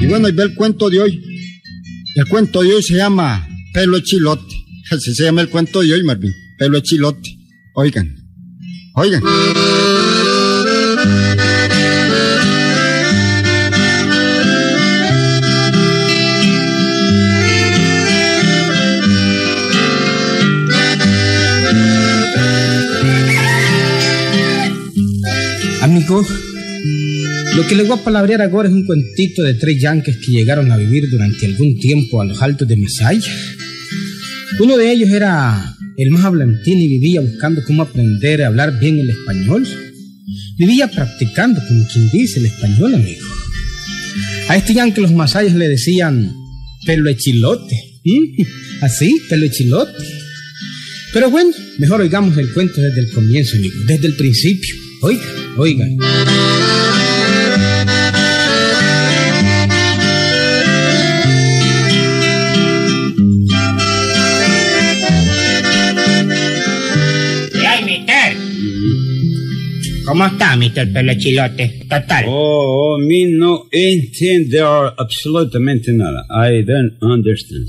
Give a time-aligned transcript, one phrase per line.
[0.00, 1.22] Y bueno, y ve el cuento de hoy.
[2.14, 4.54] El cuento de hoy se llama Pelo Chilote.
[4.90, 6.32] Así se llama el cuento de hoy, Marvin.
[6.58, 7.36] Pelo Chilote.
[7.74, 8.16] Oigan,
[8.94, 9.22] oigan.
[26.08, 30.72] Lo que les voy a palabrear ahora es un cuentito de tres yanques que llegaron
[30.72, 33.30] a vivir durante algún tiempo a los altos de Masaya.
[34.58, 38.98] Uno de ellos era el más hablantín y vivía buscando cómo aprender a hablar bien
[39.00, 39.68] el español.
[40.56, 43.26] Vivía practicando, como quien dice, el español, amigo.
[44.48, 46.34] A este yanque los masayas le decían
[46.86, 47.76] pelo de chilote.
[48.04, 48.42] ¿Mm?
[48.80, 49.92] Así, pelo de chilote.
[51.12, 54.87] Pero bueno, mejor oigamos el cuento desde el comienzo, amigo, desde el principio.
[55.00, 55.22] Oiga,
[55.58, 55.84] oiga.
[67.84, 68.36] Mister.
[70.04, 71.86] ¿Cómo está, mister Pelo Chilote?
[71.88, 72.24] Total.
[72.26, 74.64] Oh, oh, me no entender
[74.96, 76.26] absolutamente nada.
[76.28, 77.68] I don't understand.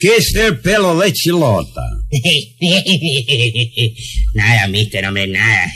[0.00, 1.82] ¿Qué es el pelo de chilota?
[4.34, 5.70] nada, mister, hombre, nada.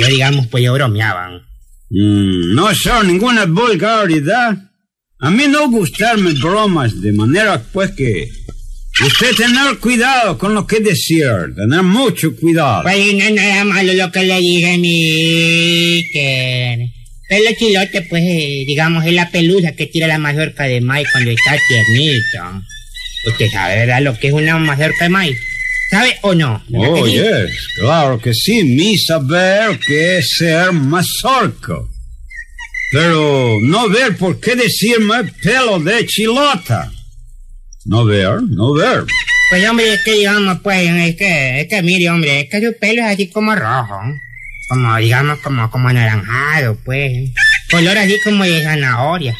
[0.00, 1.42] Yo, digamos, pues yo bromeaba.
[1.90, 4.56] Mm, no son ninguna vulgaridad.
[5.20, 8.26] A mí no gustarme bromas, de manera pues que
[9.04, 12.82] usted tener cuidado con lo que decir, tener mucho cuidado.
[12.82, 16.78] Pues no es nada malo lo que le dije, mister.
[17.28, 21.30] Pelo chilote, pues, eh, digamos, es la pelusa que tira la mazorca de maíz cuando
[21.30, 22.62] está tiernito.
[23.26, 24.02] Usted sabe, ¿verdad?
[24.02, 25.38] Lo que es una mazorca de maíz.
[25.90, 26.62] ¿Sabe o no?
[26.68, 27.16] ¿Verdad Oh, que sí?
[27.16, 31.74] yes, claro que sí, mi saber que es ser mazorca.
[32.92, 36.90] Pero no ver por qué decirme pelo de chilota.
[37.84, 39.04] No ver, no ver.
[39.50, 42.76] Pues hombre, es que digamos, pues, es que, es que mire, hombre, es que su
[42.78, 44.00] pelo es así como rojo.
[44.68, 47.30] Como, digamos, como, como anaranjado, pues.
[47.70, 49.36] Color así como de zanahoria.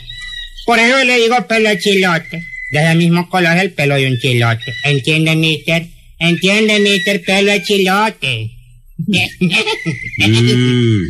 [0.65, 2.45] Por eso le digo pelo de chilote.
[2.73, 4.73] De ese mismo color el pelo de un chilote.
[4.85, 5.87] ¿Entiende, mister?
[6.19, 7.23] ¿Entiende, mister?
[7.23, 8.51] Pelo de chilote.
[8.99, 11.05] Mm.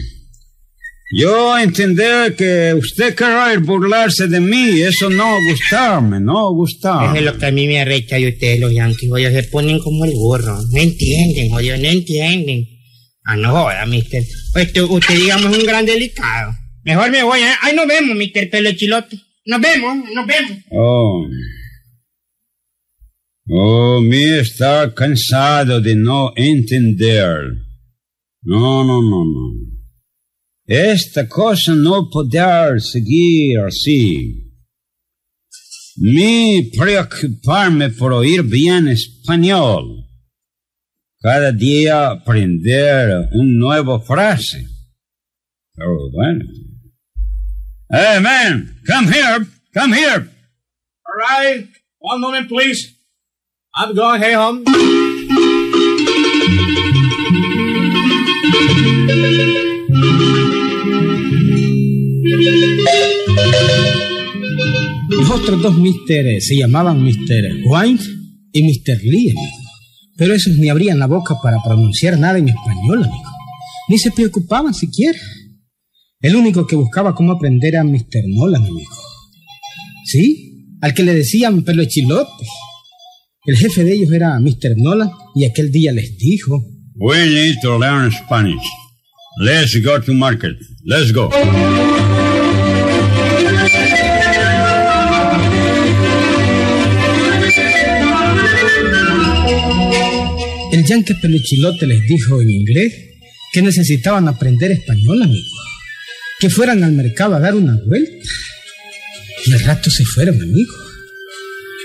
[1.12, 7.20] Yo entender que usted querer burlarse de mí, eso no gustarme, no Eso es gustarme.
[7.20, 10.10] lo que a mí me arrecha de ustedes, los yanquis, jodidos, se ponen como el
[10.12, 10.58] burro.
[10.72, 12.68] No entienden, jodidos, no entienden.
[13.24, 14.22] Ah, no joda, mister.
[14.54, 16.52] Usted, usted digamos, es un gran delicado.
[16.84, 17.52] Mejor me voy, ¿eh?
[17.62, 19.16] Ahí nos vemos, mister Pelo Chilote.
[19.46, 20.58] Nos vemos, nos vemos.
[20.72, 21.28] Oh.
[23.48, 27.52] Oh, me está cansado de no entender.
[28.42, 29.76] No, no, no, no.
[30.66, 34.52] Esta cosa no poder seguir así.
[35.98, 40.06] Me preocuparme por oír bien español.
[41.20, 44.66] Cada día aprender un nuevo frase.
[45.72, 46.44] Pero bueno.
[47.88, 50.28] Hey, man, come here, come here.
[51.06, 51.68] All right.
[52.00, 52.96] One moment, please.
[53.76, 54.64] I'm going hey home.
[65.10, 66.40] Los otros dos Mr.
[66.40, 67.62] se llamaban Mr.
[67.66, 68.04] White
[68.52, 69.00] y Mr.
[69.04, 69.56] Lee, amigo.
[70.16, 73.30] Pero esos ni abrían la boca para pronunciar nada en español, amigo.
[73.88, 75.20] Ni se preocupaban siquiera.
[76.22, 78.24] El único que buscaba cómo aprender era Mr.
[78.26, 78.90] Nolan, amigo.
[80.06, 80.78] ¿Sí?
[80.80, 82.30] Al que le decían pelo chilote.
[83.44, 84.78] El jefe de ellos era Mr.
[84.78, 86.64] Nolan y aquel día les dijo...
[86.94, 88.64] We need to learn Spanish.
[89.38, 90.56] Let's go to market.
[90.84, 91.28] Let's go.
[100.72, 102.94] El yanque peluchilote les dijo en inglés
[103.52, 105.46] que necesitaban aprender español, amigo.
[106.46, 108.24] Que fueran al mercado a dar una vuelta.
[109.46, 110.72] Y al rato se fueron, amigo.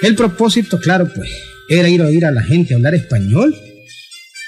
[0.03, 1.31] El propósito, claro, pues,
[1.67, 3.55] era ir a oír a la gente hablar español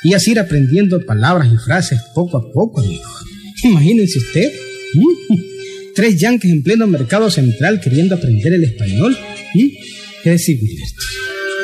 [0.03, 3.09] y así ir aprendiendo palabras y frases poco a poco, amigo.
[3.63, 4.51] Imagínense usted.
[5.95, 9.17] Tres yanques en pleno mercado central queriendo aprender el español.
[9.55, 9.67] ¿Mm?
[10.23, 11.01] ¿Qué decir, Gilberto?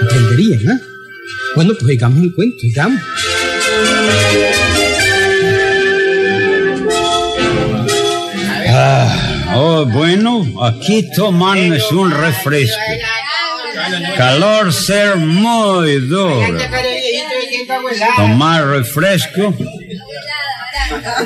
[0.01, 0.81] Aprenderían, ¿ah?
[1.53, 2.99] Bueno, pues digamos el cuento, digamos.
[9.59, 12.77] Oh, bueno, aquí tomarnos un refresco.
[14.15, 16.41] Calor ser muy duro.
[18.15, 19.53] Tomar refresco.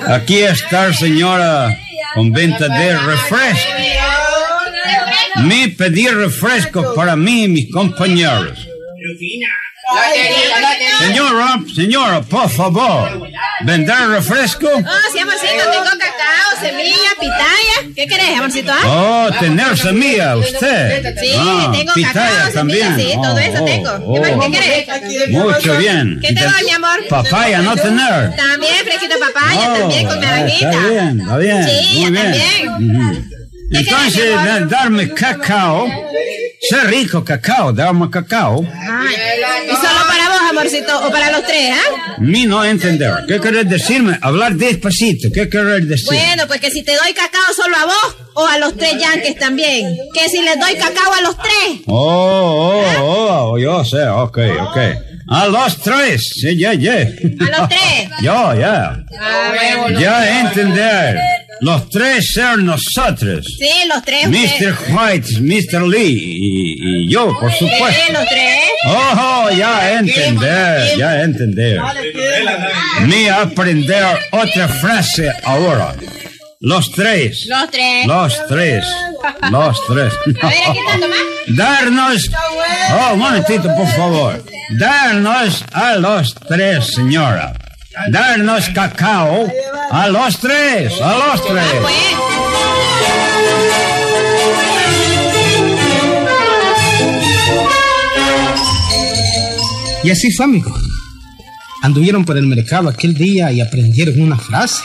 [0.08, 1.76] Aquí está, señora,
[2.14, 3.72] con venta de refresco.
[5.44, 8.68] Me pedí refresco para mí y mis compañeros.
[11.00, 13.28] Señora, señora, por favor,
[13.62, 14.68] ¿vendrá refresco?
[14.68, 17.94] Oh, sí, amorcito, tengo cacao, semilla, pitaya.
[17.96, 18.72] ¿Qué querés, amorcito?
[18.72, 18.82] ah?
[19.32, 21.16] Oh, tener semilla, usted.
[21.20, 23.00] Sí, Ah, tengo pitaya cacao, semilla, también.
[23.00, 23.90] sí, todo Oh, eso oh, tengo.
[24.06, 24.40] Oh.
[24.42, 25.30] ¿Qué querés?
[25.30, 26.20] Mucho bien.
[26.22, 27.08] ¿Qué te doy, mi amor?
[27.10, 28.36] Papaya no tener.
[28.36, 30.72] También fresquito papaya, Oh, también con ah, naranjita.
[30.72, 31.70] Está bien, está bien.
[31.70, 32.24] Sí, muy bien.
[32.24, 32.70] también.
[33.00, 33.24] Ujú.
[33.72, 35.88] ¿Qué Entonces, darme cacao.
[36.70, 38.64] Sé rico cacao, darme cacao.
[38.64, 39.16] Ay,
[39.66, 42.16] ¿Y solo para vos, amorcito, o para los tres, ah?
[42.20, 43.26] Mi no entender.
[43.28, 44.18] ¿Qué querés decirme?
[44.22, 45.28] Hablar despacito.
[45.34, 46.08] ¿Qué querés decir?
[46.08, 49.38] Bueno, pues que si te doy cacao solo a vos o a los tres yanques
[49.38, 49.94] también.
[50.14, 51.82] Que si les doy cacao a los tres.
[51.88, 54.78] Oh, oh, oh, yo sé, ok, ok.
[55.28, 56.94] A los tres, sí, ya, ya.
[56.94, 58.10] A los tres.
[58.22, 59.04] Yo, ya.
[60.00, 61.18] Ya entender.
[61.64, 63.46] Los tres ser nosotros.
[63.58, 64.28] Sí, los tres.
[64.28, 64.78] Mr.
[64.90, 65.88] White, Mr.
[65.88, 68.14] Lee y, y yo, por Sí, supuesto.
[68.14, 68.60] los tres.
[68.86, 71.80] Oh, ya entender, ya entender.
[73.08, 75.96] Me aprender otra frase ahora.
[76.60, 77.46] Los tres.
[77.48, 78.06] Los tres.
[78.08, 78.86] Los tres.
[79.52, 80.14] Los tres.
[80.42, 81.18] A ver, Tomás.
[81.48, 82.30] Darnos.
[82.92, 84.44] Oh, un momentito, por favor.
[84.80, 87.54] Darnos a los tres, señora.
[88.10, 89.48] Darnos cacao
[89.92, 91.64] a los tres, a los tres.
[91.64, 91.94] Ah, pues.
[100.04, 100.76] Y así fue, amigo.
[101.84, 104.84] Anduvieron por el mercado aquel día y aprendieron una frase.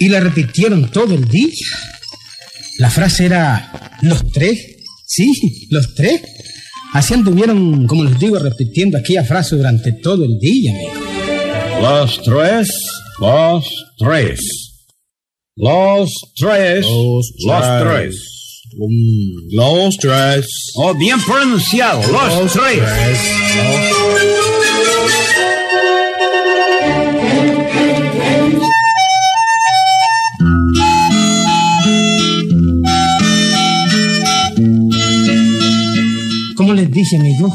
[0.00, 1.66] Y la repitieron todo el día.
[2.78, 4.58] La frase era los tres.
[5.04, 5.30] Sí,
[5.70, 6.22] los tres.
[6.94, 11.07] Así anduvieron, como les digo, repitiendo aquella frase durante todo el día, amigo.
[11.80, 12.68] Los tres,
[13.20, 13.64] los
[13.98, 14.40] tres.
[15.56, 18.14] Los tres, los tres.
[19.50, 20.46] Los tres.
[20.76, 22.82] Oh, bien pronunciado, los, tres.
[36.56, 37.52] Como les dije, amigo,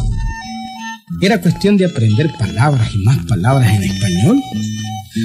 [1.25, 4.41] era cuestión de aprender palabras y más palabras en español.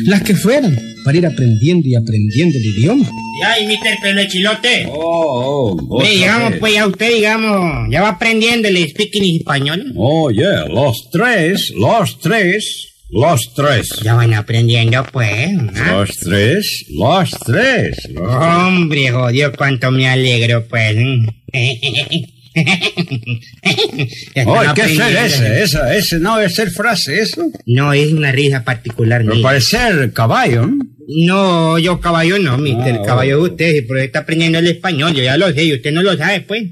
[0.04, 3.10] Las que fueran, para ir aprendiendo y aprendiendo el idioma.
[3.40, 4.00] Ya, y Mr.
[4.02, 4.86] Pelo de Chilote.
[4.90, 5.98] Oh, oh.
[5.98, 9.92] Ve, otra digamos, pues ya usted, digamos, ya va aprendiendo el speaking español.
[9.96, 13.88] Oh, yeah, los tres, los tres, los tres.
[14.02, 15.48] Ya van aprendiendo, pues.
[15.76, 15.92] ¿ah?
[15.92, 17.96] Los tres, los tres.
[18.10, 20.96] los Hombre, jodido, cuánto me alegro, pues.
[24.46, 25.62] Oh, ¿qué es ese?
[25.62, 27.50] Esa, ese no es ser frase, eso.
[27.66, 29.42] No, es una risa particular Pero mía.
[29.42, 30.78] parecer caballo, ¿no?
[31.26, 32.94] No, yo caballo no, mister.
[32.94, 35.72] Ah, el caballo de usted, pero está aprendiendo el español, yo ya lo sé, y
[35.74, 36.64] usted no lo sabe, pues.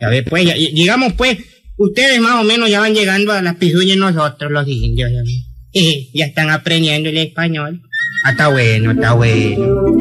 [0.00, 1.38] A ver, pues, ya- digamos, pues,
[1.76, 6.06] ustedes más o menos ya van llegando a las pisuñas nosotros, los indios, ya, ven.
[6.14, 7.80] ya están aprendiendo el español.
[8.24, 9.98] Ah, está bueno, está bueno.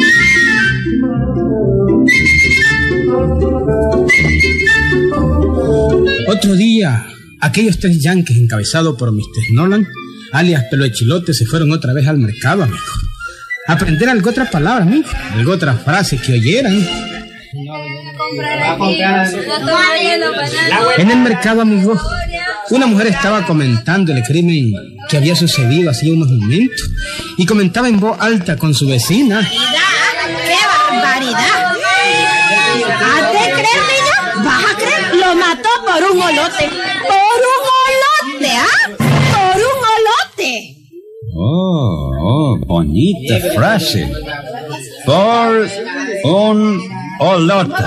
[6.44, 7.06] Otro día,
[7.40, 9.54] aquellos tres yanques encabezados por Mr.
[9.54, 9.88] Nolan,
[10.32, 12.84] alias Pelo de Chilote, se fueron otra vez al mercado, amigo.
[13.68, 15.08] Aprender algo otra palabra, amigo.
[15.36, 16.84] Algo otra frase que oyeran.
[20.98, 22.02] En el mercado, amigo,
[22.72, 24.74] una mujer estaba comentando el crimen
[25.10, 26.90] que había sucedido hacía unos momentos
[27.38, 29.48] y comentaba en voz alta con su vecina.
[35.52, 36.70] Mató por un olote.
[37.08, 38.90] ¡Por un olote, ah!
[38.98, 40.52] ¡Por un olote!
[41.36, 44.08] Oh, oh, bonita frase.
[45.06, 45.68] Por
[46.24, 46.82] un
[47.20, 47.84] olote.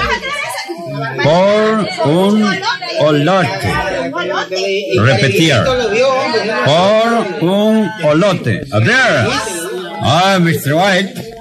[1.22, 2.58] Por un
[3.00, 3.72] olote.
[4.98, 5.56] Repetir.
[6.64, 8.60] Por un olote.
[8.72, 9.28] A ver.
[10.02, 10.74] Ah, Mr.
[10.74, 11.34] White.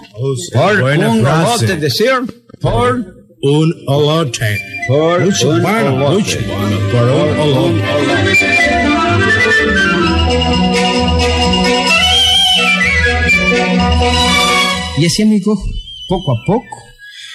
[0.54, 2.14] Por un olote, decir.
[2.62, 4.73] Por Un olote.
[4.88, 6.14] Por Mucho un bueno, olote.
[6.24, 6.78] mucho bueno.
[6.92, 8.84] Por un olote.
[15.00, 15.60] Y así, amigo,
[16.08, 16.78] poco a poco,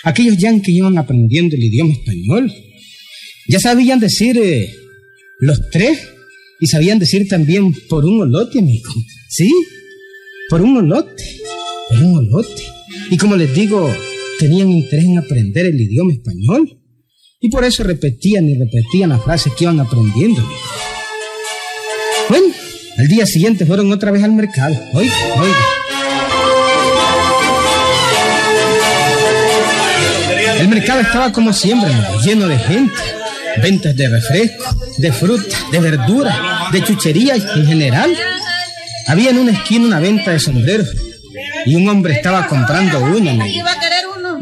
[0.04, 2.52] aquellos yanquis iban aprendiendo el idioma español.
[3.48, 4.70] Ya sabían decir eh,
[5.40, 5.98] los tres
[6.60, 8.90] y sabían decir también por un olote, amigo.
[9.28, 9.50] ¿Sí?
[10.48, 11.24] Por un olote.
[11.88, 12.62] Por un olote.
[13.10, 13.90] Y como les digo,
[14.38, 16.77] tenían interés en aprender el idioma español.
[17.40, 20.42] Y por eso repetían y repetían las frases que iban aprendiendo.
[22.28, 22.46] Bueno,
[22.98, 24.74] al día siguiente fueron otra vez al mercado.
[24.92, 25.56] Oiga, oiga.
[30.58, 31.92] El mercado estaba como siempre,
[32.24, 32.94] lleno de gente.
[33.62, 34.64] Ventas de refresco,
[34.98, 38.16] de fruta, de verdura, de chuchería en general.
[39.06, 40.88] Había en una esquina una venta de sombreros
[41.66, 43.38] y un hombre estaba comprando uno.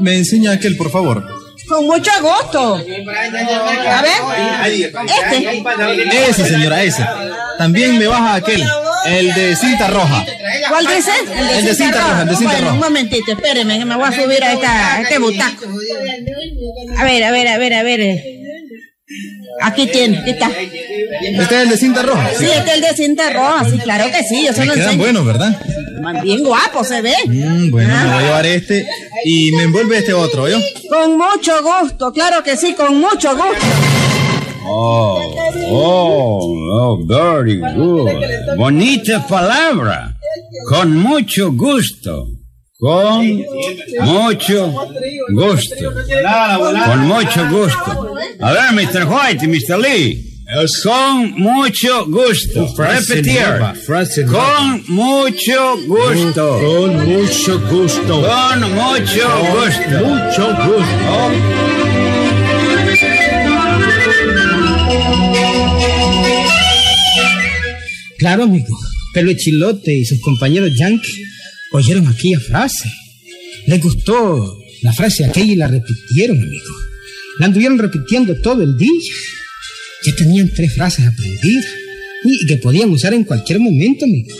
[0.00, 1.35] Me enseña aquel, por favor.
[1.68, 2.74] Con mucho gusto.
[2.76, 4.20] A ver.
[5.06, 6.28] Este.
[6.28, 7.04] Ese, señora, ese.
[7.58, 8.62] También me baja aquel,
[9.06, 10.24] el de cinta roja.
[10.68, 11.10] ¿Cuál dice?
[11.58, 12.74] El de cinta roja, el de cinta bueno, roja.
[12.74, 15.66] un momentito, espéreme, que me voy a subir a, esta, a este butaco.
[16.98, 18.35] A ver, a ver, a ver, a ver.
[19.62, 20.50] Aquí tiene, aquí está.
[20.50, 22.28] ¿Este es el de cinta roja?
[22.36, 24.74] Sí, este es el de cinta roja, sí, claro que sí, yo se Me lo
[24.74, 24.98] enseño.
[24.98, 25.60] buenos, ¿verdad?
[26.22, 27.14] Bien guapo se ve.
[27.26, 28.86] Mm, bueno, me voy a llevar este
[29.24, 30.58] y me envuelve este otro, ¿yo?
[30.90, 33.66] Con mucho gusto, claro que sí, con mucho gusto.
[34.68, 35.20] Oh,
[35.70, 38.10] oh, oh, very good.
[38.56, 40.16] Bonita palabra.
[40.68, 42.26] Con mucho gusto.
[42.78, 43.26] Con
[44.02, 44.70] mucho
[45.30, 45.92] gusto.
[46.84, 48.14] Con mucho gusto.
[48.40, 49.06] A ver, Mr.
[49.08, 49.78] White, Mr.
[49.78, 50.22] Lee.
[50.84, 52.68] Con mucho gusto.
[52.76, 54.26] Repetir.
[54.26, 56.60] Con mucho gusto.
[56.60, 58.22] Con mucho gusto.
[58.22, 60.04] Con mucho gusto.
[60.04, 61.32] Mucho gusto.
[68.18, 68.76] Claro, amigo.
[69.14, 71.35] Pelo de Chilote y sus compañeros yankees
[71.72, 72.90] oyeron aquella frase.
[73.66, 76.74] Les gustó la frase aquella y la repitieron, amigo.
[77.38, 78.90] La anduvieron repitiendo todo el día.
[80.04, 81.66] Ya tenían tres frases aprendidas
[82.24, 84.36] y que podían usar en cualquier momento, amigo.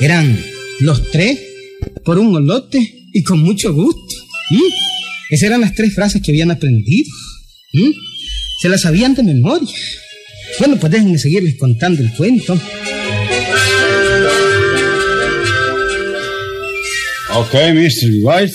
[0.00, 0.38] Eran
[0.80, 1.38] los tres
[2.04, 2.78] por un olote
[3.12, 4.14] y con mucho gusto.
[4.50, 4.60] ¿m?
[5.30, 7.10] Esas eran las tres frases que habían aprendido.
[8.60, 9.74] Se las sabían de memoria.
[10.58, 12.58] Bueno, pues déjenme seguirles contando el cuento.
[17.36, 18.22] Okay, Mr.
[18.22, 18.54] White.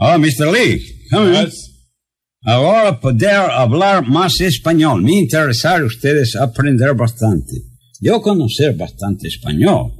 [0.00, 0.50] Oh, Mr.
[0.50, 0.82] Lee.
[1.08, 1.50] Come in.
[2.44, 5.02] Ahora poder hablar más español.
[5.02, 7.52] Me interesar ustedes aprender bastante.
[8.00, 9.92] Yo conocer bastante español.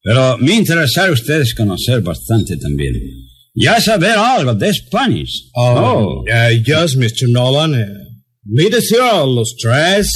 [0.00, 2.94] Pero me interesar ustedes conocer bastante también.
[3.52, 5.50] Ya saber algo de Spanish.
[5.56, 7.28] Oh, uh, yes, Mr.
[7.28, 7.74] Nolan.
[7.74, 7.86] Uh,
[8.44, 10.06] me deseo los tres.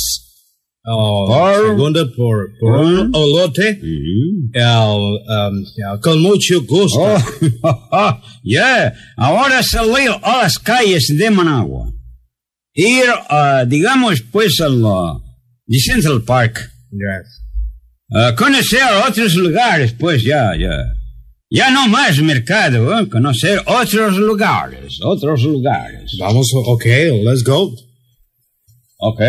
[0.84, 3.78] Uh, Por- segunda por, por un olote.
[3.80, 4.50] Mhm.
[4.52, 6.98] El, um, con mucho gusto.
[7.62, 8.92] Oh, yeah.
[9.16, 11.92] Ahora salir a las calles de Managua.
[12.74, 14.82] Ir, ah, digamos, pues al
[15.70, 16.70] Central Park.
[16.90, 17.28] Yes.
[18.14, 20.94] Ah, conocer otros lugares, pues ya, ya.
[21.50, 23.08] Ya no más mercado, ¿eh?
[23.08, 26.16] conocer otros lugares, otros lugares.
[26.18, 27.72] Vamos, okay, let's go.
[29.04, 29.20] Ok.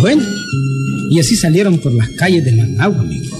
[0.00, 0.22] Bueno,
[1.10, 3.36] y así salieron por las calles de Managua, amigo.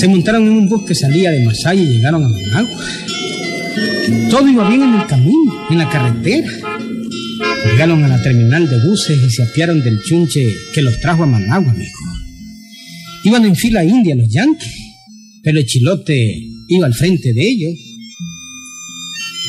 [0.00, 2.82] Se montaron en un bus que salía de Masaya y llegaron a Managua.
[4.30, 6.48] Todo iba bien en el camino, en la carretera.
[7.64, 11.26] Llegaron a la terminal de buses y se apiaron del chunche que los trajo a
[11.26, 11.98] Managua, amigo.
[13.24, 14.72] Iban en fila india los yanquis,
[15.42, 16.36] pero el chilote
[16.68, 17.78] iba al frente de ellos.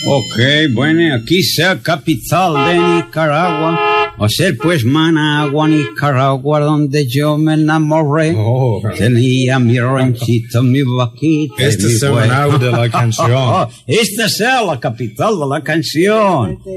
[0.06, 0.40] Ok,
[0.74, 3.93] bueno, aquí sea capital de Nicaragua.
[4.26, 8.34] O ser pues Managua, Nicaragua, donde yo me enamoré.
[8.38, 8.82] Oh.
[8.98, 11.56] Tenía mi ranchito, mi vaquita.
[11.58, 13.32] Este mi es el de la canción.
[13.34, 16.58] Oh, esta es la capital de la canción.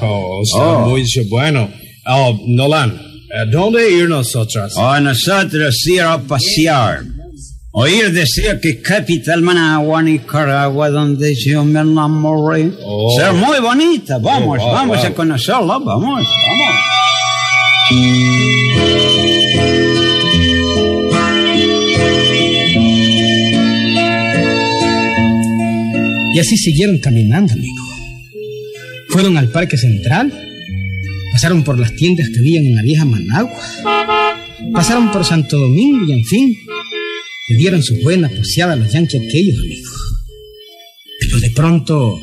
[0.00, 0.88] Oh, está Oh.
[0.90, 1.68] muy bueno.
[2.06, 2.90] Oh, Nolan,
[3.36, 4.72] ¿a dónde ir nosotros?
[4.76, 7.02] O nosotros ir a pasear.
[7.72, 12.72] Oír decir que capital Managua, Nicaragua, donde yo me enamoré.
[12.84, 13.14] Oh.
[13.16, 14.18] Ser muy bonita.
[14.18, 15.06] Vamos, Oh, wow, vamos wow.
[15.06, 15.78] a conocerla.
[15.78, 16.76] Vamos, vamos.
[26.32, 27.84] Y así siguieron caminando, amigo.
[29.08, 30.32] Fueron al Parque Central,
[31.32, 33.60] pasaron por las tiendas que habían en la vieja Managua,
[34.72, 36.56] pasaron por Santo Domingo y, en fin,
[37.50, 39.90] le dieron su buena paseada a los yanquis aquellos, amigo.
[41.20, 42.18] Pero de pronto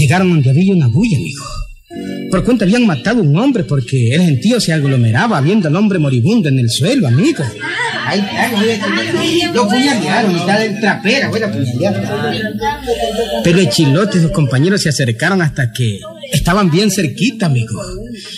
[0.00, 1.44] llegaron donde había una bulla, amigo.
[2.30, 6.00] Por cuenta habían matado a un hombre porque el gentío se aglomeraba viendo al hombre
[6.00, 7.44] moribundo en el suelo, amigo.
[8.06, 11.52] Ahí está, lo puñalearon, mitad del trapera, buena
[13.44, 16.00] Pero el chilote y sus compañeros se acercaron hasta que
[16.32, 17.80] estaban bien cerquita, amigo.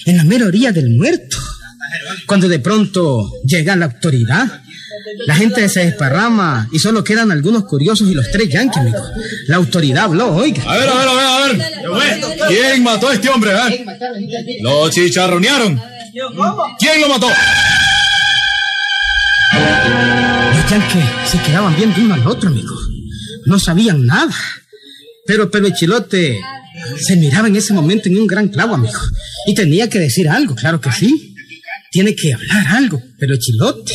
[0.04, 1.38] En la mera orilla del muerto.
[2.26, 4.61] Cuando de pronto llega la autoridad,
[5.26, 9.02] La gente se desparrama y solo quedan algunos curiosos y los tres yankees, amigo.
[9.46, 10.62] La autoridad habló, oiga.
[10.66, 12.20] A ver, a ver, a ver, a ver.
[12.48, 13.84] ¿Quién mató a este hombre, eh?
[14.60, 15.80] Lo chicharronearon.
[16.78, 17.28] ¿Quién lo mató?
[20.56, 22.74] Los yankees se quedaban viendo uno al otro, amigo.
[23.46, 24.34] No sabían nada.
[25.26, 26.40] Pero Pelo Chilote
[26.98, 28.98] se miraba en ese momento en un gran clavo, amigo.
[29.46, 31.31] Y tenía que decir algo, claro que sí.
[31.92, 33.92] Tiene que hablar algo, pero Chilote.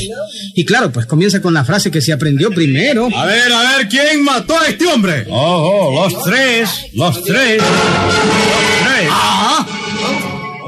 [0.55, 3.09] Y claro, pues comienza con la frase que se aprendió primero.
[3.11, 5.25] A ver, a ver, ¿quién mató a este hombre?
[5.27, 9.09] Oh, oh, los tres, los tres, los tres.
[9.09, 9.67] Ah,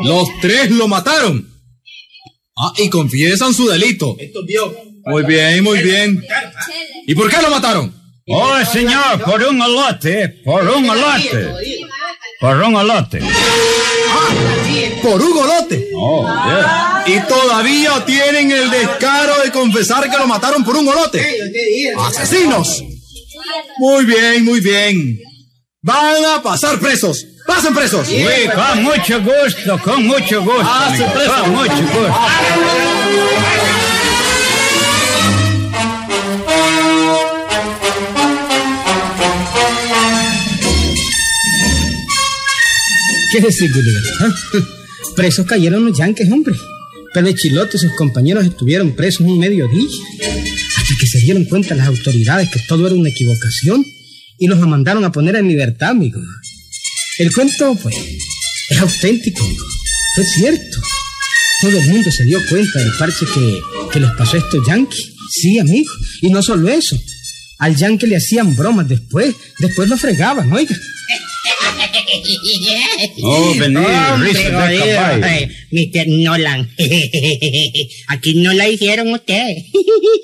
[0.04, 1.48] los tres lo mataron.
[2.58, 4.18] Ah, y confiesan su delito.
[5.06, 6.26] Muy bien, muy bien.
[7.06, 7.94] ¿Y por qué lo mataron?
[8.28, 11.48] Oh, señor, por un olote, por un olote.
[12.40, 13.20] Por un olote.
[15.02, 15.90] Por un golote.
[15.94, 17.04] Oh, yeah.
[17.06, 21.26] Y todavía tienen el descaro de confesar que lo mataron por un golote.
[21.98, 22.82] ¡Asesinos!
[23.80, 25.20] Muy bien, muy bien.
[25.82, 27.26] Van a pasar presos.
[27.46, 28.08] ¡Pasen presos!
[28.08, 28.24] Sí,
[28.56, 30.70] con mucho gusto, con mucho gusto.
[30.96, 31.40] Se presa.
[31.42, 32.16] con mucho gusto.
[43.32, 44.04] ¿Qué decir, Gulliver?
[44.22, 44.34] ah?
[45.16, 46.56] Presos cayeron los yanques, hombre.
[47.14, 49.88] Pero chilote y sus compañeros estuvieron presos un mediodía.
[50.78, 53.86] Hasta que se dieron cuenta las autoridades que todo era una equivocación
[54.38, 56.20] y los mandaron a poner en libertad, amigo.
[57.18, 57.96] El cuento, pues,
[58.70, 59.66] es auténtico, amigo.
[60.16, 60.78] Fue cierto.
[61.62, 63.60] Todo el mundo se dio cuenta del parche que,
[63.92, 65.12] que les pasó a estos yankees.
[65.32, 65.92] Sí, amigo.
[66.22, 66.98] Y no solo eso.
[67.60, 69.36] Al yankee le hacían bromas después.
[69.60, 70.76] Después lo fregaban, oiga.
[73.24, 76.08] Oh, eh, Mr.
[76.08, 76.70] Nolan.
[78.08, 79.56] Aquí no la hicieron usted.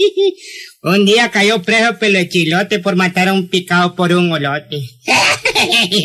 [0.84, 4.82] un día cayó preso pelo de chilote por matar a un picado por un olote.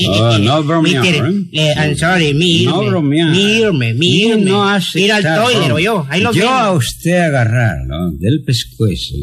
[0.09, 1.45] Oh, no bromear, Mister, ¿eh?
[1.53, 2.71] eh, I'm sorry, mírme.
[2.71, 3.31] No bromear.
[3.31, 4.43] Mírme, mírme.
[4.43, 6.07] No hace Mira al toiler, yo.
[6.09, 9.15] Ahí lo Yo a usted agarrarlo del pescuezo,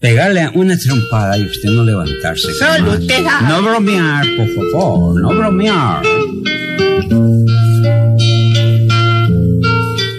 [0.00, 2.52] pegarle una trompada y usted no levantarse.
[2.54, 3.24] Solo usted.
[3.48, 6.02] No bromear, por favor, no bromear.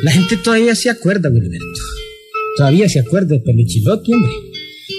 [0.04, 1.66] La gente todavía se acuerda, Gilberto.
[2.58, 4.32] Todavía se acuerda de Peluchilote, hombre.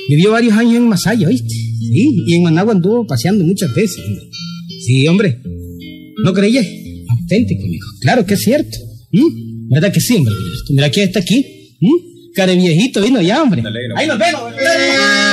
[0.08, 1.48] Vivió varios años en Masaya, ¿oíste?
[1.48, 3.98] Sí, y en Managua anduvo paseando muchas veces.
[4.04, 4.28] hombre.
[4.86, 5.38] Sí, hombre.
[6.22, 6.66] ¿No creías?
[7.08, 7.86] Auténtico, amigo.
[8.00, 8.78] Claro que es cierto.
[9.12, 9.68] ¿Mm?
[9.72, 10.72] ¿Verdad que sí, hombre, Gilberto?
[10.74, 11.76] Mira quién está aquí.
[11.80, 12.09] ¿Mm?
[12.34, 13.62] Care viejito vino ya, hombre.
[13.96, 14.52] Ahí nos vemos.
[14.58, 15.30] Eh.